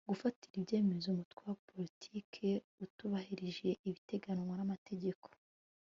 gufatira 0.09 0.53
ibyemezo 0.59 1.05
umutwe 1.09 1.41
wa 1.49 1.55
politiki 1.69 2.47
utubahirije 2.85 3.69
ibiteganywa 3.87 4.53
n'amategeko 4.57 5.27